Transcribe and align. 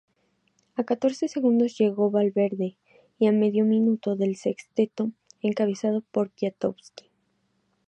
A 0.77 0.83
catorce 0.83 1.27
segundos 1.27 1.77
llegó 1.77 2.09
Valverde, 2.09 2.75
y 3.19 3.27
a 3.27 3.31
medio 3.31 3.65
minuto 3.65 4.17
el 4.19 4.35
sexteto 4.35 5.11
encabezado 5.43 6.01
por 6.11 6.31
Kwiatkowski. 6.31 7.11